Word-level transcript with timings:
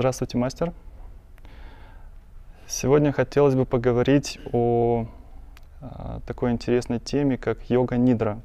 Здравствуйте, 0.00 0.38
мастер. 0.38 0.72
Сегодня 2.66 3.12
хотелось 3.12 3.54
бы 3.54 3.66
поговорить 3.66 4.40
о, 4.50 5.06
о 5.82 6.20
такой 6.26 6.52
интересной 6.52 6.98
теме, 6.98 7.36
как 7.36 7.68
йога-нидра. 7.68 8.40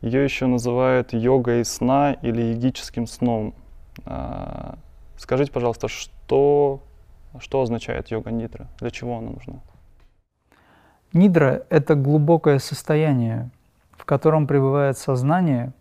Ее 0.00 0.24
еще 0.24 0.46
называют 0.46 1.12
йогой 1.12 1.66
сна 1.66 2.14
или 2.14 2.40
йогическим 2.40 3.06
сном. 3.06 3.52
А, 4.06 4.78
скажите, 5.18 5.52
пожалуйста, 5.52 5.88
что, 5.88 6.80
что 7.40 7.60
означает 7.60 8.10
йога-нидра? 8.10 8.66
Для 8.78 8.90
чего 8.90 9.18
она 9.18 9.32
нужна? 9.32 9.60
Нидра– 11.12 11.66
это 11.68 11.94
глубокое 11.94 12.58
состояние, 12.58 13.50
в 13.90 14.06
котором 14.06 14.46
пребывает 14.46 14.96
сознание. 14.96 15.74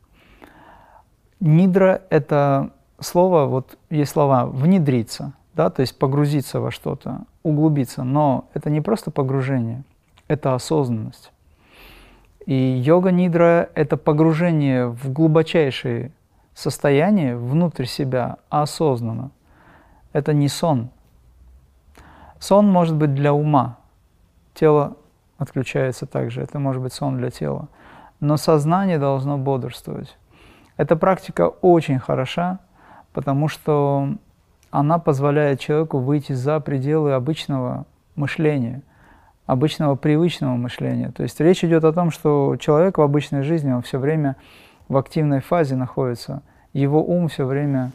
Нидра– 1.39 2.01
это 2.09 2.73
слово, 3.03 3.45
вот 3.45 3.77
есть 3.89 4.11
слова 4.11 4.45
«внедриться», 4.45 5.33
да, 5.53 5.69
то 5.69 5.81
есть 5.81 5.97
погрузиться 5.97 6.59
во 6.59 6.71
что-то, 6.71 7.21
углубиться. 7.43 8.03
Но 8.03 8.45
это 8.53 8.69
не 8.69 8.81
просто 8.81 9.11
погружение, 9.11 9.83
это 10.27 10.55
осознанность. 10.55 11.31
И 12.45 12.53
йога-нидра– 12.53 13.69
это 13.75 13.95
погружение 13.95 14.87
в 14.87 15.11
глубочайшие 15.11 16.11
состояния 16.53 17.35
внутрь 17.35 17.85
себя 17.85 18.37
осознанно. 18.49 19.31
Это 20.11 20.33
не 20.33 20.49
сон. 20.49 20.89
Сон 22.39 22.69
может 22.69 22.95
быть 22.95 23.13
для 23.13 23.33
ума. 23.33 23.77
Тело 24.53 24.97
отключается 25.37 26.05
также. 26.05 26.41
Это 26.41 26.59
может 26.59 26.81
быть 26.81 26.93
сон 26.93 27.17
для 27.17 27.29
тела. 27.29 27.69
Но 28.19 28.37
сознание 28.37 28.99
должно 28.99 29.37
бодрствовать. 29.37 30.17
Эта 30.75 30.95
практика 30.95 31.47
очень 31.47 31.99
хороша, 31.99 32.59
потому 33.13 33.47
что 33.47 34.15
она 34.71 34.97
позволяет 34.97 35.59
человеку 35.59 35.99
выйти 35.99 36.33
за 36.33 36.59
пределы 36.59 37.13
обычного 37.13 37.85
мышления, 38.15 38.81
обычного 39.45 39.95
привычного 39.95 40.55
мышления. 40.55 41.11
То 41.11 41.23
есть 41.23 41.39
речь 41.39 41.63
идет 41.63 41.83
о 41.83 41.93
том, 41.93 42.11
что 42.11 42.55
человек 42.57 42.97
в 42.97 43.01
обычной 43.01 43.43
жизни, 43.43 43.71
он 43.71 43.83
все 43.83 43.99
время 43.99 44.35
в 44.87 44.97
активной 44.97 45.41
фазе 45.41 45.75
находится, 45.75 46.41
его 46.73 47.03
ум 47.03 47.27
все 47.27 47.45
время 47.45 47.91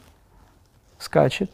скачет 0.98 1.50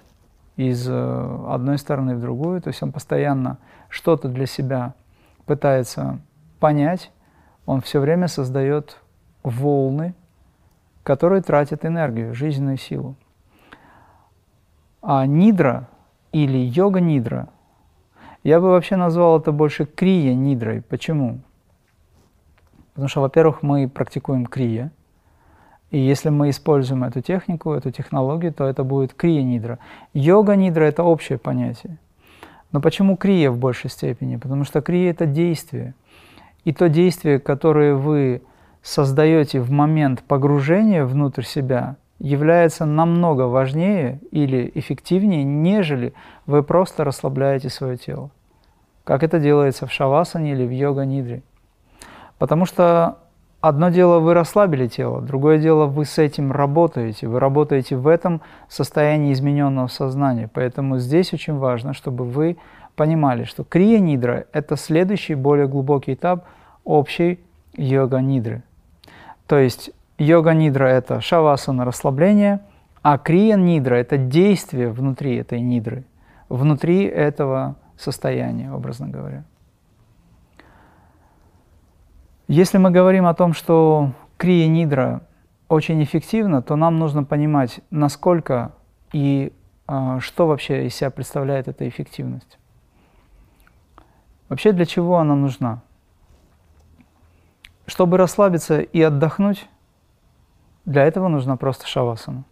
из 0.56 0.86
э, 0.88 1.44
одной 1.48 1.78
стороны 1.78 2.16
в 2.16 2.20
другую, 2.20 2.60
то 2.60 2.68
есть 2.68 2.82
он 2.82 2.92
постоянно 2.92 3.58
что-то 3.88 4.28
для 4.28 4.46
себя 4.46 4.94
пытается 5.46 6.20
понять, 6.60 7.10
он 7.66 7.80
все 7.80 7.98
время 7.98 8.28
создает 8.28 8.98
волны, 9.42 10.14
которые 11.02 11.42
тратят 11.42 11.84
энергию, 11.84 12.34
жизненную 12.34 12.76
силу. 12.76 13.16
А 15.06 15.26
нидра 15.26 15.86
или 16.32 16.56
йога-нидра, 16.56 17.48
я 18.42 18.58
бы 18.58 18.70
вообще 18.70 18.96
назвал 18.96 19.38
это 19.38 19.52
больше 19.52 19.84
крия-нидрой. 19.84 20.80
Почему? 20.80 21.40
Потому 22.94 23.08
что, 23.08 23.20
во-первых, 23.20 23.62
мы 23.62 23.86
практикуем 23.86 24.46
крия, 24.46 24.92
и 25.90 25.98
если 25.98 26.30
мы 26.30 26.48
используем 26.48 27.04
эту 27.04 27.20
технику, 27.20 27.72
эту 27.72 27.90
технологию, 27.90 28.54
то 28.54 28.64
это 28.64 28.82
будет 28.82 29.12
крия-нидра. 29.12 29.78
Йога-нидра– 30.14 30.84
это 30.84 31.02
общее 31.02 31.36
понятие. 31.36 31.98
Но 32.72 32.80
почему 32.80 33.18
крия 33.18 33.50
в 33.50 33.58
большей 33.58 33.90
степени? 33.90 34.36
Потому 34.36 34.64
что 34.64 34.80
крия– 34.80 35.10
это 35.12 35.26
действие. 35.26 35.94
И 36.64 36.72
то 36.72 36.88
действие, 36.88 37.40
которое 37.40 37.94
вы 37.94 38.40
создаете 38.82 39.60
в 39.60 39.70
момент 39.70 40.22
погружения 40.22 41.04
внутрь 41.04 41.42
себя, 41.42 41.96
является 42.18 42.84
намного 42.84 43.42
важнее 43.42 44.20
или 44.30 44.70
эффективнее, 44.74 45.44
нежели 45.44 46.14
вы 46.46 46.62
просто 46.62 47.04
расслабляете 47.04 47.68
свое 47.68 47.96
тело, 47.96 48.30
как 49.04 49.22
это 49.22 49.38
делается 49.38 49.86
в 49.86 49.92
шавасане 49.92 50.52
или 50.52 50.66
в 50.66 50.70
йога-нидре. 50.70 51.42
Потому 52.38 52.66
что 52.66 53.18
одно 53.60 53.88
дело 53.88 54.20
вы 54.20 54.34
расслабили 54.34 54.86
тело, 54.86 55.20
другое 55.20 55.58
дело 55.58 55.86
вы 55.86 56.04
с 56.04 56.18
этим 56.18 56.52
работаете, 56.52 57.26
вы 57.26 57.40
работаете 57.40 57.96
в 57.96 58.06
этом 58.06 58.40
состоянии 58.68 59.32
измененного 59.32 59.86
сознания. 59.88 60.48
Поэтому 60.52 60.98
здесь 60.98 61.32
очень 61.32 61.56
важно, 61.56 61.94
чтобы 61.94 62.24
вы 62.24 62.56
понимали, 62.94 63.44
что 63.44 63.64
крия-нидра– 63.64 64.46
это 64.52 64.76
следующий 64.76 65.34
более 65.34 65.66
глубокий 65.66 66.14
этап 66.14 66.44
общей 66.84 67.40
йога-нидры. 67.76 68.62
То 69.46 69.58
есть 69.58 69.90
Йога-нидра– 70.18 70.84
это 70.86 71.20
шавасана– 71.20 71.84
расслабление, 71.86 72.60
а 73.02 73.18
крия-нидра– 73.18 73.94
это 73.96 74.16
действие 74.16 74.90
внутри 74.90 75.36
этой 75.36 75.60
нидры, 75.60 76.04
внутри 76.48 77.04
этого 77.04 77.76
состояния, 77.96 78.72
образно 78.72 79.08
говоря. 79.08 79.44
Если 82.46 82.78
мы 82.78 82.90
говорим 82.90 83.26
о 83.26 83.34
том, 83.34 83.54
что 83.54 84.12
крия-нидра 84.36 85.22
очень 85.68 86.02
эффективна, 86.04 86.62
то 86.62 86.76
нам 86.76 86.98
нужно 86.98 87.24
понимать, 87.24 87.80
насколько 87.90 88.72
и 89.12 89.52
э, 89.88 90.18
что 90.20 90.46
вообще 90.46 90.86
из 90.86 90.94
себя 90.94 91.10
представляет 91.10 91.68
эта 91.68 91.88
эффективность. 91.88 92.58
Вообще 94.48 94.72
для 94.72 94.84
чего 94.84 95.18
она 95.18 95.34
нужна? 95.34 95.82
Чтобы 97.86 98.18
расслабиться 98.18 98.80
и 98.80 99.00
отдохнуть, 99.02 99.68
для 100.84 101.04
этого 101.04 101.28
нужна 101.28 101.56
просто 101.56 101.86
шавасана. 101.86 102.44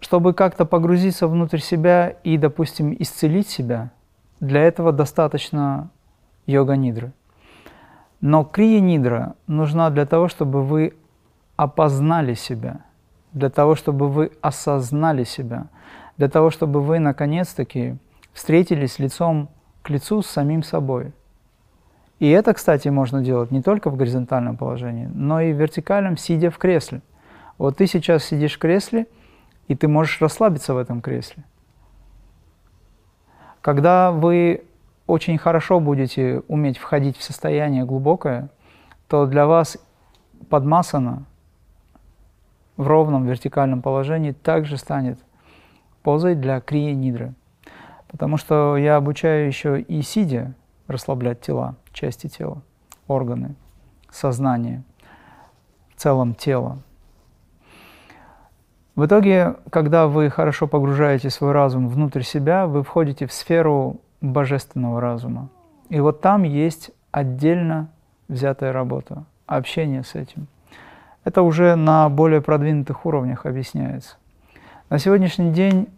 Чтобы 0.00 0.34
как-то 0.34 0.64
погрузиться 0.64 1.28
внутрь 1.28 1.58
себя 1.58 2.08
и, 2.24 2.36
допустим, 2.36 2.94
исцелить 2.98 3.48
себя, 3.48 3.90
для 4.40 4.62
этого 4.62 4.92
достаточно 4.92 5.90
йога-нидры. 6.46 7.12
Но 8.20 8.44
крия-нидра 8.44 9.34
нужна 9.46 9.90
для 9.90 10.06
того, 10.06 10.28
чтобы 10.28 10.62
вы 10.62 10.94
опознали 11.56 12.34
себя, 12.34 12.80
для 13.32 13.50
того, 13.50 13.76
чтобы 13.76 14.08
вы 14.08 14.32
осознали 14.40 15.24
себя, 15.24 15.66
для 16.16 16.28
того, 16.28 16.50
чтобы 16.50 16.80
вы 16.80 16.98
наконец-таки 16.98 17.96
встретились 18.32 18.98
лицом 18.98 19.48
к 19.82 19.90
лицу 19.90 20.22
с 20.22 20.26
самим 20.26 20.62
собой– 20.62 21.12
и 22.22 22.28
это, 22.28 22.54
кстати, 22.54 22.86
можно 22.86 23.20
делать 23.20 23.50
не 23.50 23.62
только 23.62 23.90
в 23.90 23.96
горизонтальном 23.96 24.56
положении, 24.56 25.10
но 25.12 25.40
и 25.40 25.52
в 25.52 25.56
вертикальном, 25.56 26.16
сидя 26.16 26.52
в 26.52 26.56
кресле. 26.56 27.02
Вот 27.58 27.78
ты 27.78 27.88
сейчас 27.88 28.22
сидишь 28.22 28.54
в 28.54 28.58
кресле, 28.60 29.08
и 29.66 29.74
ты 29.74 29.88
можешь 29.88 30.20
расслабиться 30.20 30.72
в 30.72 30.78
этом 30.78 31.00
кресле. 31.00 31.42
Когда 33.60 34.12
вы 34.12 34.62
очень 35.08 35.36
хорошо 35.36 35.80
будете 35.80 36.44
уметь 36.46 36.78
входить 36.78 37.16
в 37.16 37.24
состояние 37.24 37.84
глубокое, 37.84 38.50
то 39.08 39.26
для 39.26 39.46
вас 39.46 39.76
подмасана 40.48 41.24
в 42.76 42.86
ровном 42.86 43.26
вертикальном 43.26 43.82
положении 43.82 44.30
также 44.30 44.76
станет 44.76 45.18
позой 46.04 46.36
для 46.36 46.60
крия 46.60 46.94
нидры. 46.94 47.34
Потому 48.06 48.36
что 48.36 48.76
я 48.76 48.94
обучаю 48.94 49.48
еще 49.48 49.80
и 49.80 50.02
сидя 50.02 50.54
расслаблять 50.86 51.40
тела 51.40 51.76
части 51.92 52.28
тела, 52.28 52.62
органы, 53.06 53.54
сознание, 54.10 54.82
в 55.94 56.00
целом 56.00 56.34
тело. 56.34 56.78
В 58.94 59.06
итоге, 59.06 59.56
когда 59.70 60.06
вы 60.06 60.28
хорошо 60.28 60.66
погружаете 60.66 61.30
свой 61.30 61.52
разум 61.52 61.88
внутрь 61.88 62.22
себя, 62.22 62.66
вы 62.66 62.82
входите 62.82 63.26
в 63.26 63.32
сферу 63.32 64.00
божественного 64.20 65.00
разума. 65.00 65.48
И 65.88 65.98
вот 66.00 66.20
там 66.20 66.42
есть 66.42 66.90
отдельно 67.10 67.90
взятая 68.28 68.72
работа, 68.72 69.24
общение 69.46 70.02
с 70.02 70.14
этим. 70.14 70.46
Это 71.24 71.42
уже 71.42 71.74
на 71.76 72.08
более 72.08 72.40
продвинутых 72.40 73.06
уровнях 73.06 73.46
объясняется. 73.46 74.16
На 74.90 74.98
сегодняшний 74.98 75.52
день 75.52 75.88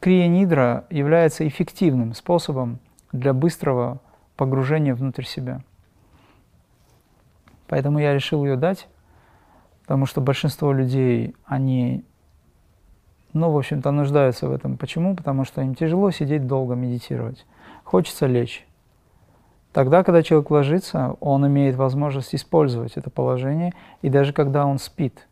крия-нидра 0.00 0.84
является 0.90 1.46
эффективным 1.46 2.12
способом 2.12 2.78
для 3.12 3.32
быстрого 3.32 4.00
погружение 4.38 4.94
внутрь 4.94 5.24
себя. 5.24 5.60
Поэтому 7.66 7.98
я 7.98 8.14
решил 8.14 8.44
ее 8.44 8.56
дать, 8.56 8.88
потому 9.82 10.06
что 10.06 10.22
большинство 10.22 10.72
людей, 10.72 11.34
они, 11.44 12.04
ну, 13.34 13.50
в 13.50 13.58
общем-то, 13.58 13.90
нуждаются 13.90 14.48
в 14.48 14.52
этом. 14.52 14.78
Почему? 14.78 15.16
Потому 15.16 15.44
что 15.44 15.60
им 15.60 15.74
тяжело 15.74 16.10
сидеть 16.12 16.46
долго, 16.46 16.74
медитировать. 16.74 17.44
Хочется 17.84 18.26
лечь. 18.26 18.64
Тогда, 19.72 20.02
когда 20.04 20.22
человек 20.22 20.50
ложится, 20.50 21.16
он 21.20 21.46
имеет 21.46 21.74
возможность 21.74 22.34
использовать 22.34 22.96
это 22.96 23.10
положение, 23.10 23.74
и 24.02 24.08
даже 24.08 24.32
когда 24.32 24.66
он 24.66 24.78
спит. 24.78 25.26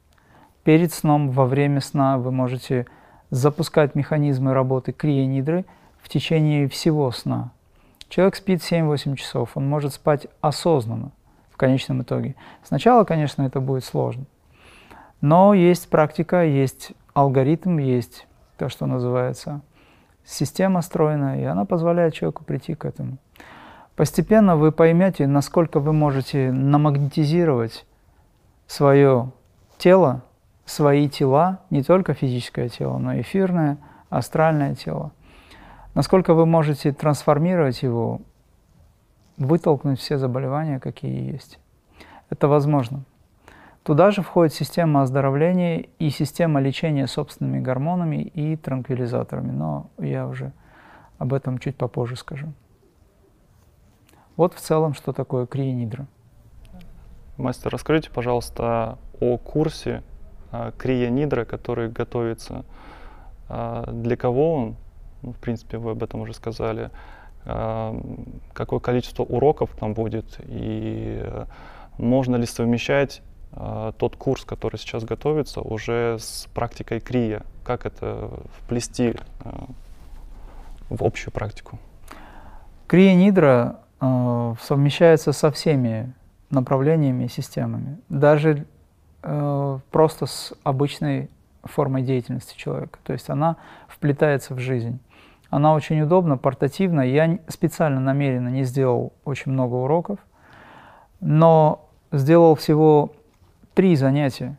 Перед 0.64 0.93
сном, 0.93 1.31
во 1.31 1.47
время 1.47 1.81
сна 1.81 2.19
вы 2.19 2.32
можете 2.32 2.87
запускать 3.31 3.94
механизмы 3.94 4.53
работы 4.53 4.93
крия-нидры 4.93 5.64
в 6.03 6.08
течение 6.08 6.69
всего 6.69 7.12
сна– 7.12 7.53
Человек 8.08 8.37
спит 8.37 8.61
7-8 8.61 9.17
часов, 9.17 9.50
он 9.56 9.69
может 9.69 9.94
спать 9.94 10.26
осознанно 10.41 11.11
в 11.50 11.56
конечном 11.56 12.03
итоге. 12.03 12.35
Сначала, 12.62 13.05
конечно, 13.05 13.43
это 13.43 13.61
будет 13.61 13.85
сложно, 13.85 14.25
но 15.20 15.55
есть 15.55 15.88
практика, 15.91 16.44
есть 16.44 16.93
алгоритм, 17.14 17.79
есть 17.79 18.26
то, 18.58 18.69
что 18.69 18.87
называется 18.87 19.61
система 20.25 20.82
стройная, 20.82 21.41
и 21.41 21.44
она 21.44 21.64
позволяет 21.64 22.14
человеку 22.14 22.44
прийти 22.44 22.75
к 22.75 22.85
этому. 22.85 23.19
Постепенно 23.94 24.56
вы 24.56 24.73
поймете, 24.73 25.26
насколько 25.26 25.81
вы 25.81 25.93
можете 25.93 26.53
намагнетизировать 26.53 27.87
свое 28.67 29.31
тело, 29.79 30.23
свои 30.67 31.08
тела, 31.08 31.61
не 31.70 31.82
только 31.82 32.12
физическое 32.12 32.69
тело, 32.69 32.99
но 32.99 33.14
и 33.14 33.23
эфирное, 33.23 33.79
астральное 34.11 34.75
тело. 34.75 35.12
Насколько 35.96 36.34
вы 36.34 36.44
можете 36.44 36.93
трансформировать 36.93 37.82
его, 37.82 38.20
вытолкнуть 39.38 39.98
все 39.98 40.19
заболевания, 40.19 40.78
какие 40.78 41.32
есть. 41.32 41.58
Это 42.28 42.48
возможно. 42.48 43.04
Туда 43.82 44.10
же 44.10 44.20
входит 44.20 44.52
система 44.52 45.00
оздоровления 45.00 45.87
и 45.98 46.10
система 46.10 46.60
лечения 46.60 47.06
собственными 47.06 47.60
гормонами 47.60 48.16
и 48.16 48.56
транквилизаторами, 48.56 49.50
но 49.50 49.88
я 49.96 50.26
уже 50.26 50.52
об 51.16 51.32
этом 51.32 51.56
чуть 51.56 51.76
попозже 51.78 52.16
скажу. 52.16 52.52
Вот 54.37 54.52
в 54.52 54.60
целом, 54.60 54.93
что 54.93 55.14
такое 55.14 55.46
крия-нидра. 55.46 56.06
Мастер, 57.38 57.72
расскажите, 57.72 58.10
пожалуйста, 58.10 58.98
о 59.19 59.38
курсе 59.38 60.02
а, 60.52 60.72
крия-нидра, 60.72 61.46
который 61.46 61.88
готовится. 61.88 62.66
А, 63.48 63.90
для 63.90 64.19
кого 64.19 64.52
он? 64.56 64.76
Ну, 65.22 65.32
в 65.32 65.36
принципе, 65.38 65.78
вы 65.78 65.92
об 65.92 66.02
этом 66.02 66.20
уже 66.20 66.34
сказали. 66.34 66.90
А, 67.44 67.96
какое 68.52 68.80
количество 68.80 69.22
уроков 69.22 69.70
там 69.78 69.94
будет? 69.94 70.40
И 70.46 71.24
можно 71.98 72.36
ли 72.36 72.46
совмещать 72.46 73.22
тот 73.98 74.16
курс, 74.16 74.44
который 74.44 74.76
сейчас 74.76 75.04
готовится, 75.04 75.62
уже 75.62 76.18
с 76.18 76.46
практикой 76.52 77.00
крия? 77.00 77.42
Как 77.64 77.86
это 77.86 78.30
вплести 78.58 79.14
в 80.90 81.02
общую 81.02 81.32
практику? 81.32 81.78
Крия-нидра 82.86 83.80
э, 84.00 84.54
совмещается 84.62 85.32
со 85.32 85.50
всеми 85.50 86.12
направлениями 86.50 87.24
и 87.24 87.28
системами. 87.28 87.98
Даже 88.08 88.66
э, 89.22 89.78
просто 89.90 90.26
с 90.26 90.54
обычной 90.62 91.28
формой 91.66 92.02
деятельности 92.02 92.56
человека. 92.56 92.98
То 93.02 93.12
есть 93.12 93.30
она 93.30 93.56
вплетается 93.88 94.54
в 94.54 94.58
жизнь. 94.58 94.98
Она 95.50 95.74
очень 95.74 96.00
удобна, 96.00 96.36
портативна. 96.36 97.00
Я 97.02 97.38
специально, 97.48 98.00
намеренно 98.00 98.48
не 98.48 98.64
сделал 98.64 99.12
очень 99.24 99.52
много 99.52 99.74
уроков, 99.74 100.18
но 101.20 101.88
сделал 102.12 102.54
всего 102.54 103.12
три 103.74 103.96
занятия. 103.96 104.56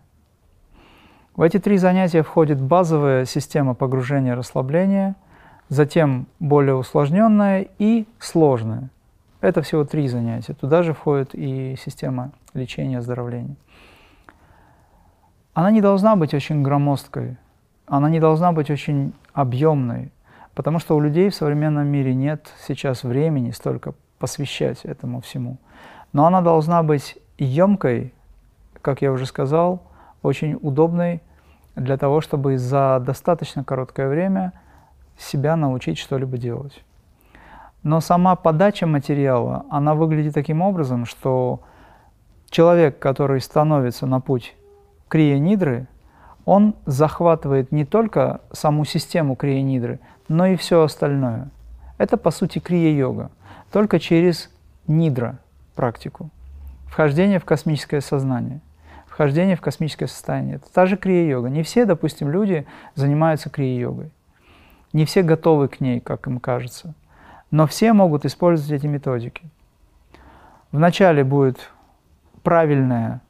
В 1.36 1.42
эти 1.42 1.60
три 1.60 1.78
занятия 1.78 2.24
входит 2.24 2.60
базовая 2.60 3.26
система 3.26 3.76
погружения 3.76 4.34
и 4.34 4.36
расслабления, 4.36 5.16
затем 5.70 6.28
более 6.40 6.76
усложненная 6.76 7.68
и 7.78 8.08
сложная. 8.20 8.90
Это 9.40 9.62
всего 9.62 9.86
три 9.86 10.08
занятия. 10.08 10.54
Туда 10.54 10.82
же 10.82 10.94
входит 10.94 11.36
и 11.36 11.76
система 11.78 12.32
лечения 12.56 12.98
оздоровления. 12.98 13.56
Она 15.58 15.72
не 15.72 15.82
должна 15.82 16.16
быть 16.16 16.36
очень 16.36 16.62
громоздкой, 16.62 17.36
она 17.88 18.12
не 18.12 18.20
должна 18.20 18.52
быть 18.52 18.70
очень 18.70 19.14
объемной, 19.34 20.12
потому 20.54 20.78
что 20.78 20.96
у 20.96 21.00
людей 21.00 21.32
в 21.32 21.36
современном 21.36 21.88
мире 21.88 22.14
нет 22.14 22.54
сейчас 22.68 23.02
времени 23.02 23.50
столько 23.50 23.96
посвящать 24.20 24.86
этому 24.86 25.20
всему. 25.20 25.58
Но 26.14 26.28
она 26.28 26.42
должна 26.42 26.84
быть 26.84 27.18
емкой, 27.40 28.14
как 28.84 29.02
я 29.02 29.12
уже 29.12 29.26
сказал, 29.26 29.82
очень 30.22 30.60
удобной 30.62 31.24
для 31.76 31.98
того, 31.98 32.22
чтобы 32.22 32.60
за 32.60 33.02
достаточно 33.04 33.64
короткое 33.64 34.10
время 34.10 34.54
себя 35.18 35.56
научить 35.56 35.98
что-либо 35.98 36.38
делать. 36.38 36.84
Но 37.82 38.00
сама 38.00 38.36
подача 38.36 38.86
материала, 38.86 39.66
она 39.72 39.96
выглядит 39.96 40.36
таким 40.36 40.62
образом, 40.62 41.08
что 41.08 41.62
человек, 42.52 43.00
который 43.00 43.42
становится 43.42 44.06
на 44.06 44.20
путь 44.20 44.56
крия-нидры, 45.08 45.88
он 46.46 46.76
захватывает 46.86 47.72
не 47.72 47.86
только 47.86 48.42
саму 48.52 48.86
систему 48.86 49.36
крия-нидры, 49.36 50.00
но 50.28 50.46
и 50.48 50.56
все 50.56 50.84
остальное. 50.84 51.50
Это, 51.98 52.18
по 52.18 52.32
сути, 52.32 52.60
крия-йога, 52.60 53.32
только 53.72 54.00
через 54.00 54.50
нидра 54.88 55.40
практику. 55.76 56.30
Вхождение 56.88 57.40
в 57.40 57.46
космическое 57.46 58.02
сознание, 58.02 58.62
вхождение 59.08 59.56
в 59.56 59.62
космическое 59.62 60.08
состояние. 60.08 60.56
Это 60.56 60.72
та 60.72 60.86
же 60.86 60.96
крия-йога. 60.96 61.50
Не 61.50 61.64
все, 61.64 61.86
допустим, 61.86 62.30
люди 62.30 62.66
занимаются 62.96 63.50
крия-йогой. 63.50 64.12
Не 64.94 65.06
все 65.06 65.22
готовы 65.22 65.68
к 65.68 65.80
ней, 65.80 66.00
как 66.00 66.28
им 66.28 66.40
кажется– 66.40 66.94
но 67.52 67.66
все 67.68 67.94
могут 67.94 68.26
использовать 68.26 68.72
эти 68.72 68.88
методики. 68.88 69.44
Вначале 70.72 71.24
будет 71.24 71.72
правильное 72.44 73.22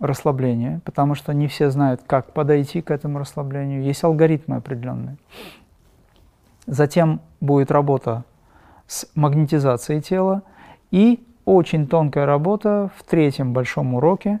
расслабление, 0.00 0.80
потому 0.84 1.14
что 1.14 1.32
не 1.32 1.46
все 1.46 1.70
знают, 1.70 2.02
как 2.06 2.32
подойти 2.32 2.80
к 2.82 2.90
этому 2.90 3.18
расслаблению. 3.18 3.82
Есть 3.82 4.02
алгоритмы 4.02 4.56
определенные. 4.56 5.16
Затем 6.66 7.20
будет 7.40 7.70
работа 7.70 8.24
с 8.86 9.08
магнетизацией 9.14 10.00
тела 10.00 10.42
и 10.90 11.24
очень 11.44 11.86
тонкая 11.86 12.26
работа 12.26 12.90
в 12.96 13.04
третьем 13.04 13.52
большом 13.52 13.94
уроке, 13.94 14.40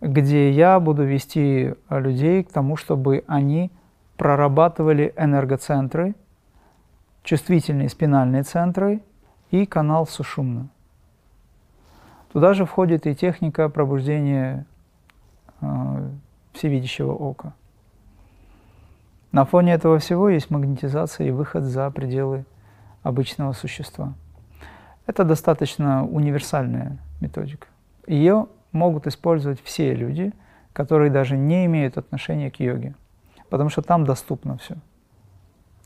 где 0.00 0.50
я 0.50 0.80
буду 0.80 1.04
вести 1.04 1.74
людей 1.88 2.42
к 2.42 2.52
тому, 2.52 2.76
чтобы 2.76 3.22
они 3.26 3.70
прорабатывали 4.16 5.14
энергоцентры– 5.16 6.14
чувствительные 7.26 7.88
спинальные 7.88 8.44
центры 8.44 9.02
и 9.50 9.66
канал 9.66 10.06
сушумна. 10.06 10.68
Туда 12.32 12.54
же 12.54 12.64
входит 12.64 13.06
и 13.06 13.16
техника 13.16 13.68
пробуждения 13.68 14.64
всевидящего 16.52 17.12
ока. 17.12 17.52
На 19.32 19.44
фоне 19.44 19.74
этого 19.74 19.98
всего 19.98 20.28
есть 20.28 20.50
магнетизация 20.50 21.28
и 21.28 21.30
выход 21.30 21.64
за 21.64 21.90
пределы 21.90 22.44
обычного 23.02 23.52
существа. 23.52 24.14
Это 25.06 25.24
достаточно 25.24 26.06
универсальная 26.06 26.98
методика. 27.20 27.68
Ее 28.06 28.46
могут 28.72 29.06
использовать 29.06 29.62
все 29.62 29.94
люди, 29.94 30.32
которые 30.72 31.10
даже 31.10 31.36
не 31.36 31.66
имеют 31.66 31.98
отношения 31.98 32.50
к 32.50 32.60
йоге, 32.60 32.94
потому 33.50 33.70
что 33.70 33.82
там 33.82 34.04
доступно 34.04 34.58
все. 34.58 34.76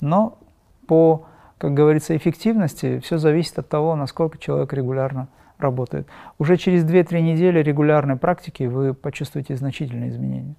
Но 0.01 0.39
по 0.87 1.27
как 1.61 1.75
говорится, 1.75 2.17
эффективности 2.17 3.01
все 3.01 3.19
зависит 3.19 3.59
от 3.59 3.69
того, 3.69 3.95
насколько 3.95 4.39
человек 4.39 4.73
регулярно 4.73 5.29
работает. 5.61 6.07
Уже 6.39 6.57
через 6.57 6.85
2-3 6.85 7.21
недели 7.21 7.61
регулярной 7.61 8.17
практики 8.17 8.65
вы 8.65 8.95
почувствуете 8.95 9.57
значительные 9.57 10.11
изменения. 10.11 10.55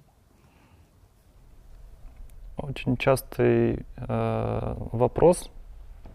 Очень 2.56 2.96
частый 2.96 3.84
э, 3.96 4.74
вопрос, 4.92 5.50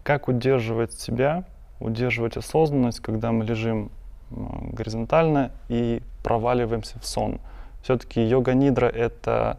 как 0.02 0.28
удерживать 0.28 0.92
себя, 0.92 1.44
удерживать 1.80 2.36
осознанность, 2.36 3.00
когда 3.00 3.32
мы 3.32 3.44
лежим 3.44 3.90
горизонтально 4.30 5.50
и 5.68 6.02
проваливаемся 6.22 6.98
в 7.00 7.06
сон. 7.06 7.40
Все-таки 7.82 8.22
йога-нидра 8.22 8.86
это 8.86 9.58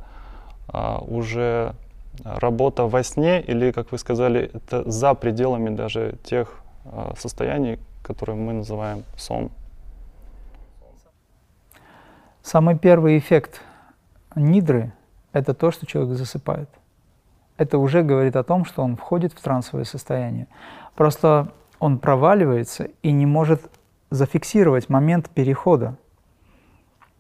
э, 0.71 0.97
уже 1.07 1.75
работа 2.23 2.85
во 2.85 3.03
сне 3.03 3.41
или, 3.41 3.71
как 3.71 3.91
вы 3.91 3.97
сказали, 3.97 4.51
это 4.53 4.89
за 4.89 5.13
пределами 5.13 5.69
даже 5.75 6.15
тех 6.23 6.61
э, 6.85 7.13
состояний, 7.17 7.79
которые 8.01 8.35
мы 8.35 8.53
называем 8.53 9.03
сон? 9.17 9.51
Самый 12.41 12.77
первый 12.77 13.17
эффект 13.17 13.61
нидры– 14.35 14.93
это 15.33 15.53
то, 15.53 15.71
что 15.71 15.85
человек 15.85 16.17
засыпает. 16.17 16.69
Это 17.57 17.77
уже 17.77 18.03
говорит 18.03 18.35
о 18.35 18.43
том, 18.43 18.65
что 18.65 18.81
он 18.81 18.95
входит 18.95 19.33
в 19.33 19.41
трансовое 19.41 19.83
состояние. 19.83 20.47
Просто 20.95 21.51
он 21.79 21.99
проваливается 21.99 22.89
и 23.03 23.11
не 23.11 23.25
может 23.25 23.69
зафиксировать 24.09 24.89
момент 24.89 25.29
перехода. 25.29 25.97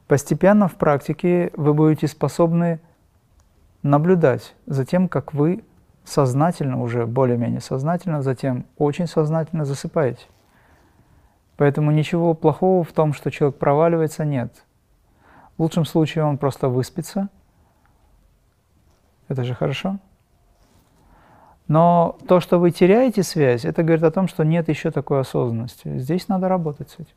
Постепенно 0.07 0.67
в 0.67 0.75
практике 0.75 1.51
вы 1.55 1.73
будете 1.73 2.07
способны 2.07 2.79
наблюдать 3.83 4.55
за 4.65 4.85
тем, 4.85 5.07
как 5.07 5.33
вы 5.33 5.63
сознательно, 6.03 6.81
уже 6.81 7.05
более-менее 7.05 7.61
сознательно, 7.61 8.21
затем 8.21 8.65
очень 8.77 9.07
сознательно 9.07 9.65
засыпаете. 9.65 10.25
Поэтому 11.59 11.91
ничего 11.91 12.35
плохого 12.35 12.85
в 12.85 12.93
том, 12.93 13.11
что 13.11 13.29
человек 13.29 13.57
проваливается, 13.57 14.23
нет. 14.23 14.63
В 15.57 15.61
лучшем 15.61 15.83
случае 15.83 16.23
он 16.23 16.37
просто 16.37 16.69
выспится. 16.69 17.27
Это 19.27 19.43
же 19.43 19.53
хорошо. 19.53 19.99
Но 21.67 22.17
то, 22.29 22.39
что 22.39 22.59
вы 22.59 22.71
теряете 22.71 23.23
связь, 23.23 23.65
это 23.65 23.83
говорит 23.83 24.05
о 24.05 24.11
том, 24.11 24.29
что 24.29 24.45
нет 24.45 24.69
еще 24.69 24.89
такой 24.89 25.19
осознанности. 25.19 25.99
Здесь 25.99 26.29
надо 26.29 26.47
работать 26.47 26.91
с 26.91 26.93
этим. 26.93 27.15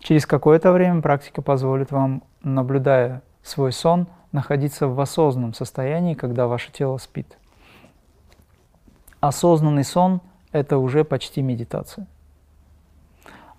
Через 0.00 0.26
какое-то 0.26 0.70
время 0.72 1.00
практика 1.00 1.40
позволит 1.40 1.92
вам, 1.92 2.24
наблюдая 2.42 3.22
свой 3.42 3.72
сон, 3.72 4.06
находиться 4.32 4.86
в 4.86 5.00
осознанном 5.00 5.54
состоянии, 5.54 6.12
когда 6.12 6.46
ваше 6.46 6.70
тело 6.72 6.98
спит. 6.98 7.38
Осознанный 9.20 9.84
сон– 9.84 10.20
это 10.52 10.76
уже 10.76 11.04
почти 11.04 11.40
медитация. 11.40 12.06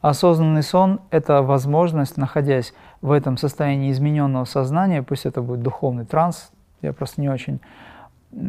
Осознанный 0.05 0.62
сон– 0.62 1.01
это 1.09 1.41
возможность, 1.41 2.15
находясь 2.15 2.75
в 3.01 3.12
этом 3.12 3.38
состоянии 3.38 3.91
измененного 3.91 4.45
сознания, 4.45 5.01
пусть 5.01 5.25
это 5.25 5.41
будет 5.41 5.63
духовный 5.63 6.05
транс, 6.05 6.51
я 6.83 6.93
просто 6.93 7.21
не 7.21 7.27
очень, 7.27 7.59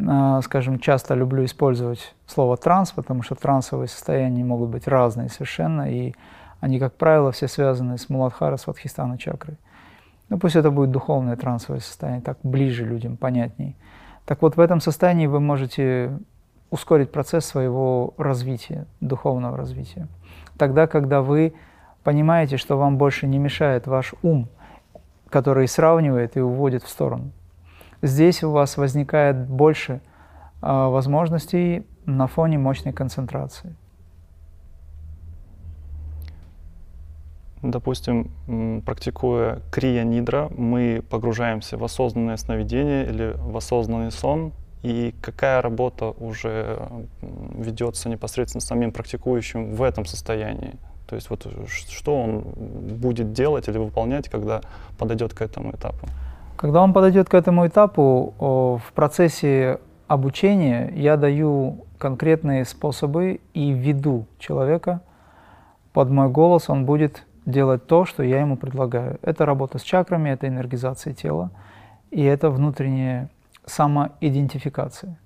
а, 0.06 0.42
скажем, 0.42 0.78
часто 0.78 1.14
люблю 1.14 1.46
использовать 1.46 2.14
слово 2.26 2.58
транс, 2.58 2.92
потому 2.92 3.22
что 3.22 3.36
трансовые 3.36 3.88
состояния 3.88 4.44
могут 4.44 4.68
быть 4.68 4.86
разные 4.86 5.30
совершенно, 5.30 5.90
и 5.90 6.12
они, 6.60 6.78
как 6.78 6.92
правило, 6.92 7.32
все 7.32 7.48
связаны 7.48 7.96
с 7.96 8.10
Муладхара, 8.10 8.58
с 8.58 8.66
Вадхистана 8.66 9.16
чакрой. 9.16 9.56
Ну, 10.28 10.38
пусть 10.38 10.56
это 10.56 10.70
будет 10.70 10.90
духовное 10.90 11.36
трансовое 11.36 11.80
состояние, 11.80 12.20
так 12.20 12.36
ближе 12.42 12.84
людям, 12.84 13.16
понятней. 13.16 13.76
Так 14.26 14.42
вот, 14.42 14.56
в 14.56 14.60
этом 14.60 14.82
состоянии 14.82 15.26
вы 15.26 15.40
можете 15.40 16.18
ускорить 16.70 17.12
процесс 17.12 17.44
своего 17.44 18.14
развития, 18.18 18.87
духовного 19.00 19.56
развития. 19.56 20.08
Тогда, 20.58 20.87
когда 20.87 21.23
вы 21.23 21.54
понимаете, 22.02 22.56
что 22.56 22.76
вам 22.76 22.99
больше 22.99 23.26
не 23.26 23.38
мешает 23.38 23.87
ваш 23.87 24.14
ум, 24.23 24.49
который 25.28 25.68
сравнивает 25.68 26.37
и 26.37 26.40
уводит 26.40 26.82
в 26.82 26.88
сторону. 26.88 27.32
Здесь 28.02 28.42
у 28.44 28.50
вас 28.50 28.76
возникает 28.76 29.49
больше 29.49 30.00
э, 30.62 30.66
возможностей 30.66 31.87
на 32.04 32.26
фоне 32.26 32.58
мощной 32.58 32.92
концентрации. 32.92 33.75
Допустим, 37.62 38.82
практикуя 38.85 39.61
крия-нидра, 39.73 40.49
мы 40.56 41.02
погружаемся 41.08 41.76
в 41.76 41.85
осознанное 41.85 42.37
сновидение 42.37 43.06
или 43.06 43.35
в 43.37 43.56
осознанный 43.56 44.12
сон, 44.12 44.52
и 44.87 45.14
какая 45.21 45.62
работа 45.62 46.14
уже 46.21 46.78
ведется 47.59 48.09
непосредственно 48.09 48.61
самим 48.61 48.93
практикующим 48.93 49.75
в 49.75 49.83
этом 49.83 50.07
состоянии. 50.07 50.75
То 51.09 51.16
есть 51.16 51.28
вот 51.28 51.45
что 51.66 52.23
он 52.23 52.40
будет 53.00 53.33
делать 53.33 53.69
или 53.69 53.78
выполнять, 53.78 54.28
когда 54.28 54.61
подойдет 54.97 55.35
к 55.35 55.43
этому 55.43 55.73
этапу? 55.73 56.07
Когда 56.57 56.83
он 56.83 56.93
подойдет 56.93 57.28
к 57.28 57.35
этому 57.35 57.66
этапу, 57.66 58.35
в 58.38 58.93
процессе 58.95 59.81
обучения 60.07 60.93
я 60.95 61.16
даю 61.16 61.85
конкретные 61.99 62.64
способы 62.64 63.40
и 63.55 63.73
веду 63.73 64.26
человека 64.38 65.00
под 65.93 66.11
мой 66.11 66.28
голос, 66.28 66.71
он 66.71 66.85
будет 66.85 67.26
делать 67.45 67.87
то, 67.88 68.05
что 68.05 68.23
я 68.23 68.40
ему 68.40 68.57
предлагаю. 68.57 69.19
Это 69.23 69.47
работа 69.47 69.78
с 69.78 69.83
чакрами, 69.83 70.31
это 70.31 70.47
энергизация 70.47 71.12
тела, 71.12 71.50
и 72.12 72.23
это 72.23 72.50
внутренняя 72.50 73.31
самоидентификация. 73.66 75.18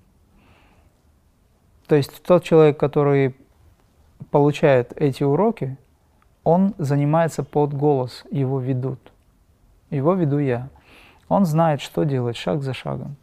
То 1.87 1.95
есть 1.95 2.23
тот 2.23 2.43
человек, 2.43 2.77
который 2.77 3.35
получает 4.29 4.93
эти 4.95 5.23
уроки, 5.23 5.77
он 6.43 6.73
занимается 6.77 7.43
под 7.43 7.73
голос, 7.73 8.23
его 8.31 8.59
ведут. 8.59 8.99
Его 9.89 10.13
веду 10.13 10.39
я. 10.39 10.69
Он 11.27 11.45
знает, 11.45 11.81
что 11.81 12.03
делать 12.03 12.37
шаг 12.37 12.61
за 12.61 12.73
шагом. 12.73 13.15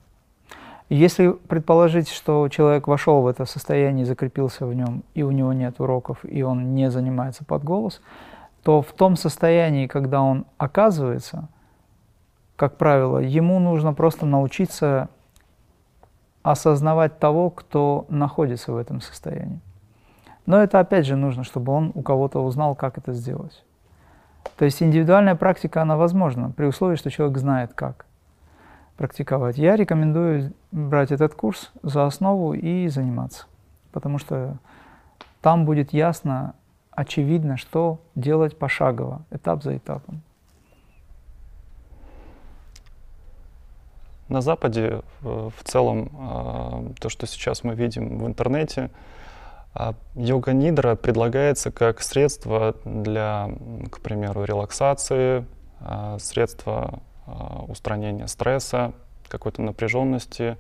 Если 0.89 1.31
предположить, 1.31 2.09
что 2.09 2.49
человек 2.49 2.89
вошел 2.89 3.21
в 3.21 3.27
это 3.27 3.45
состояние, 3.45 4.07
закрепился 4.07 4.65
в 4.65 4.75
нем, 4.75 5.03
и 5.15 5.23
у 5.23 5.31
него 5.31 5.53
нет 5.53 5.81
уроков, 5.81 6.19
и 6.23 6.43
он 6.43 6.75
не 6.75 6.91
занимается 6.91 7.45
под 7.45 7.63
голос, 7.63 8.01
то 8.63 8.81
в 8.81 8.93
том 8.93 9.17
состоянии, 9.17 9.87
когда 9.87 10.23
он 10.23 10.47
оказывается, 10.57 11.49
как 12.59 12.77
правило, 12.77 13.19
ему 13.19 13.61
нужно 13.61 13.95
просто 13.95 14.27
научиться 14.27 15.09
осознавать 16.43 17.21
того, 17.21 17.51
кто 17.51 18.05
находится 18.09 18.73
в 18.73 18.77
этом 18.77 19.01
состоянии. 19.01 19.61
Но 20.45 20.61
это 20.61 20.81
опять 20.81 21.07
же 21.07 21.15
нужно, 21.15 21.45
чтобы 21.45 21.73
он 21.73 21.93
у 21.95 22.03
кого-то 22.03 22.41
узнал, 22.41 22.75
как 22.75 22.99
это 22.99 23.13
сделать. 23.13 23.65
То 24.57 24.65
есть 24.65 24.83
индивидуальная 24.83 25.37
практика, 25.37 25.83
она 25.83 25.97
возможна, 25.97 26.51
при 26.51 26.67
условии, 26.67 26.97
что 26.97 27.13
человек 27.13 27.39
знает, 27.39 27.75
как 27.75 28.07
практиковать. 28.97 29.57
Я 29.57 29.77
рекомендую 29.77 30.53
брать 30.73 31.13
этот 31.13 31.37
курс 31.37 31.71
за 31.85 32.07
основу 32.07 32.55
и 32.55 32.89
заниматься, 32.89 33.45
потому 33.93 34.19
что 34.19 34.59
там 35.43 35.65
будет 35.65 35.93
ясно, 35.93 36.55
очевидно, 36.91 37.57
что 37.57 38.01
делать 38.17 38.59
пошагово, 38.59 39.23
этап 39.31 39.63
за 39.63 39.77
этапом. 39.77 40.23
На 44.29 44.43
Западе 44.43 45.01
в 45.23 45.53
целом 45.65 46.11
а, 46.13 46.85
то, 47.01 47.09
что 47.09 47.27
сейчас 47.27 47.65
мы 47.65 47.75
видим 47.75 48.19
в 48.19 48.27
интернете, 48.27 48.91
а 49.73 49.95
йога 50.15 50.53
нидра 50.53 50.97
предлагается 50.97 51.71
как 51.71 52.03
средство 52.03 52.75
для, 52.85 53.51
к 53.91 54.01
примеру, 54.01 54.45
релаксации, 54.45 55.47
а, 55.81 56.19
средство 56.19 57.01
устранения 57.69 58.27
стресса, 58.27 58.93
какой-то 59.29 59.61
напряженности. 59.61 60.57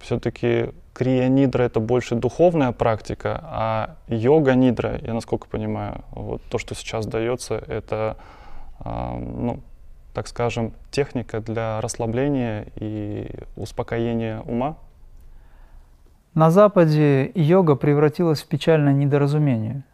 Все-таки 0.00 0.70
крия 0.94 1.28
нидра 1.28 1.64
это 1.64 1.78
больше 1.78 2.14
духовная 2.14 2.72
практика, 2.72 3.38
а 3.44 3.96
йога 4.06 4.54
нидра, 4.54 4.98
я 5.02 5.12
насколько 5.12 5.46
понимаю, 5.46 6.04
вот 6.12 6.42
то, 6.44 6.56
что 6.56 6.74
сейчас 6.74 7.04
дается, 7.04 7.56
это, 7.56 8.16
ну, 8.82 9.60
так 10.18 10.26
скажем, 10.26 10.72
техника 10.90 11.40
для 11.40 11.80
расслабления 11.80 12.66
и 12.74 13.30
успокоения 13.54 14.40
ума. 14.40 14.76
На 16.34 16.50
Западе 16.50 17.30
йога 17.36 17.76
превратилась 17.76 18.42
в 18.42 18.48
печальное 18.48 18.92
недоразумение. 18.92 19.84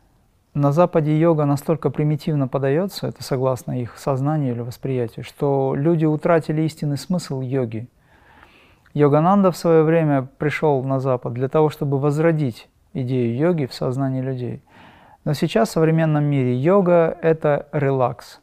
На 0.54 0.72
Западе 0.72 1.14
йога 1.14 1.44
настолько 1.44 1.90
примитивно 1.90 2.48
подается, 2.48 3.06
это 3.06 3.22
согласно 3.22 3.78
их 3.78 3.98
сознанию 3.98 4.54
или 4.54 4.62
восприятию, 4.62 5.26
что 5.26 5.74
люди 5.76 6.06
утратили 6.06 6.62
истинный 6.62 6.96
смысл 6.96 7.42
йоги. 7.42 7.86
Йогананда 8.94 9.52
в 9.52 9.58
свое 9.58 9.82
время 9.82 10.26
пришел 10.38 10.82
на 10.84 11.00
Запад 11.00 11.34
для 11.34 11.50
того, 11.50 11.68
чтобы 11.68 11.98
возродить 11.98 12.70
идею 12.94 13.36
йоги 13.36 13.66
в 13.66 13.74
сознании 13.74 14.22
людей. 14.22 14.62
Но 15.26 15.34
сейчас 15.34 15.68
в 15.68 15.72
современном 15.72 16.24
мире 16.24 16.56
йога– 16.56 17.14
это 17.20 17.68
релакс, 17.72 18.40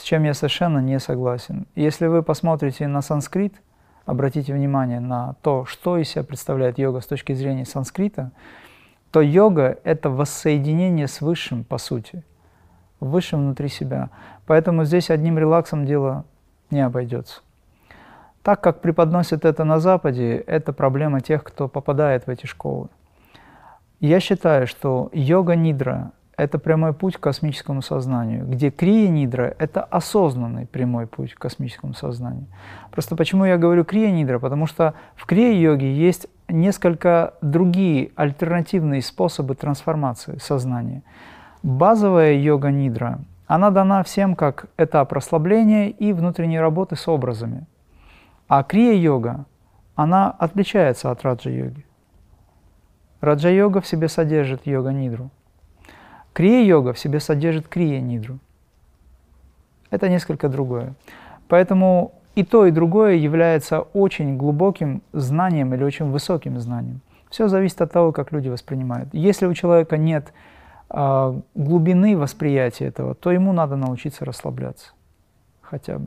с 0.00 0.02
чем 0.02 0.24
я 0.24 0.34
совершенно 0.34 0.78
не 0.78 0.98
согласен. 0.98 1.66
Если 1.74 2.06
вы 2.06 2.22
посмотрите 2.22 2.88
на 2.88 3.02
санскрит– 3.02 3.54
обратите 4.10 4.52
внимание 4.52 5.00
на 5.00 5.34
то, 5.42 5.64
что 5.64 5.96
из 5.96 6.08
себя 6.08 6.24
представляет 6.24 6.78
йога 6.78 7.00
с 7.00 7.06
точки 7.06 7.32
зрения 7.32 7.64
санскрита, 7.64 8.32
то 9.10 9.20
йога– 9.20 9.78
это 9.84 10.10
воссоединение 10.10 11.06
с 11.06 11.20
Высшим, 11.20 11.64
по 11.64 11.78
сути, 11.78 12.24
Высшим 13.00 13.40
внутри 13.40 13.68
себя. 13.68 14.10
Поэтому 14.46 14.84
здесь 14.84 15.10
одним 15.10 15.38
релаксом 15.38 15.86
дело 15.86 16.24
не 16.70 16.80
обойдется. 16.80 17.40
Так 18.42 18.60
как 18.60 18.80
преподносят 18.80 19.44
это 19.44 19.64
на 19.64 19.80
Западе, 19.80 20.36
это 20.36 20.72
проблема 20.72 21.20
тех, 21.20 21.44
кто 21.44 21.68
попадает 21.68 22.26
в 22.26 22.30
эти 22.30 22.46
школы. 22.46 22.88
Я 24.00 24.18
считаю, 24.20 24.66
что 24.66 25.10
йога-нидра 25.12 26.12
это 26.40 26.58
прямой 26.58 26.94
путь 26.94 27.18
к 27.18 27.20
космическому 27.20 27.82
сознанию, 27.82 28.46
где 28.46 28.70
крия-нидра– 28.70 29.54
это 29.58 29.82
осознанный 29.82 30.66
прямой 30.66 31.06
путь 31.06 31.34
к 31.34 31.38
космическому 31.38 31.92
сознанию. 31.92 32.46
Просто 32.90 33.14
почему 33.14 33.44
я 33.44 33.58
говорю 33.58 33.84
крия-нидра? 33.84 34.38
Потому 34.38 34.66
что 34.66 34.94
в 35.16 35.26
крия-йоге 35.26 35.94
есть 35.94 36.28
несколько 36.48 37.34
другие 37.42 38.12
альтернативные 38.16 39.02
способы 39.02 39.54
трансформации 39.54 40.38
сознания. 40.38 41.02
Базовая 41.62 42.32
йога-нидра, 42.32 43.20
она 43.46 43.68
дана 43.68 44.02
всем 44.02 44.34
как 44.34 44.64
этап 44.78 45.12
расслабления 45.12 45.88
и 45.90 46.14
внутренней 46.14 46.58
работы 46.58 46.96
с 46.96 47.06
образами. 47.06 47.66
А 48.48 48.62
крия-йога, 48.62 49.44
она 49.94 50.30
отличается 50.30 51.10
от 51.10 51.22
раджа-йоги. 51.22 51.84
Раджа-йога 53.20 53.82
в 53.82 53.86
себе 53.86 54.08
содержит 54.08 54.66
йога-нидру– 54.66 55.28
Крия-йога 56.32 56.92
в 56.92 56.98
себе 56.98 57.20
содержит 57.20 57.68
крия-нидру. 57.68 58.38
Это 59.90 60.08
несколько 60.08 60.48
другое. 60.48 60.94
Поэтому 61.48 62.12
и 62.34 62.44
то, 62.44 62.66
и 62.66 62.70
другое 62.70 63.14
является 63.14 63.80
очень 63.80 64.36
глубоким 64.36 65.02
знанием 65.12 65.74
или 65.74 65.82
очень 65.82 66.10
высоким 66.10 66.60
знанием. 66.60 67.00
Все 67.28 67.48
зависит 67.48 67.80
от 67.80 67.92
того, 67.92 68.12
как 68.12 68.32
люди 68.32 68.48
воспринимают. 68.48 69.08
Если 69.12 69.46
у 69.46 69.54
человека 69.54 69.96
нет 69.96 70.32
э, 70.88 71.40
глубины 71.54 72.16
восприятия 72.16 72.86
этого, 72.86 73.14
то 73.14 73.30
ему 73.30 73.52
надо 73.52 73.76
научиться 73.76 74.24
расслабляться 74.24 74.92
хотя 75.60 75.98
бы. 75.98 76.06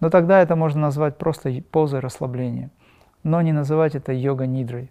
Но 0.00 0.10
тогда 0.10 0.40
это 0.40 0.56
можно 0.56 0.80
назвать 0.80 1.16
просто 1.16 1.62
позой 1.70 2.00
расслабления, 2.00 2.70
но 3.22 3.40
не 3.40 3.52
называть 3.52 3.94
это 3.94 4.12
йога-нидрой. 4.12 4.90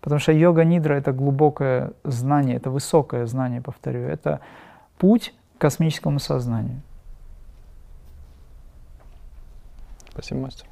Потому 0.00 0.20
что 0.20 0.32
йога-нидра— 0.32 0.94
это 0.96 1.12
глубокое 1.12 1.92
знание, 2.04 2.56
это 2.56 2.70
высокое 2.70 3.26
знание, 3.26 3.60
повторю. 3.60 4.02
Это 4.02 4.40
путь 4.98 5.34
к 5.56 5.60
космическому 5.60 6.18
сознанию. 6.20 6.80
Спасибо, 10.10 10.40
мастер. 10.40 10.66